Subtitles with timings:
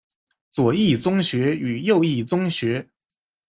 [0.49, 2.83] 左翼宗学与右翼宗学。